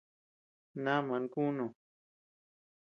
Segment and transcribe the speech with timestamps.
[0.83, 1.73] Naaman kunuu.